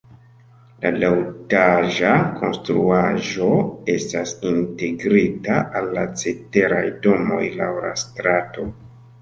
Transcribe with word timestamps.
La 0.83 0.91
duetaĝa 1.01 2.13
konstruaĵo 2.39 3.49
estas 3.97 4.33
integrita 4.53 5.59
al 5.81 5.93
la 5.99 6.07
ceteraj 6.25 6.83
domoj 7.07 7.45
laŭ 7.61 7.73
la 7.87 7.97
strato. 8.07 8.71